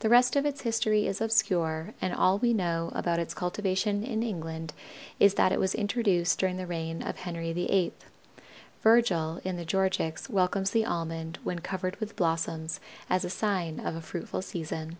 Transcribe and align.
The 0.00 0.08
rest 0.08 0.34
of 0.34 0.44
its 0.44 0.62
history 0.62 1.06
is 1.06 1.20
obscure 1.20 1.94
and 2.02 2.12
all 2.12 2.40
we 2.40 2.52
know 2.52 2.90
about 2.92 3.20
its 3.20 3.32
cultivation 3.34 4.02
in 4.02 4.20
England 4.24 4.72
is 5.20 5.34
that 5.34 5.52
it 5.52 5.60
was 5.60 5.76
introduced 5.76 6.40
during 6.40 6.56
the 6.56 6.66
reign 6.66 7.04
of 7.04 7.18
Henry 7.18 7.52
VIII. 7.52 7.92
Virgil 8.82 9.40
in 9.44 9.56
the 9.56 9.64
Georgics 9.64 10.28
welcomes 10.28 10.72
the 10.72 10.84
Almond 10.84 11.38
when 11.44 11.60
covered 11.60 11.94
with 12.00 12.16
blossoms 12.16 12.80
as 13.08 13.22
the 13.22 13.30
sign 13.30 13.78
of 13.78 13.94
a 13.94 14.00
fruitful 14.00 14.42
season. 14.42 14.96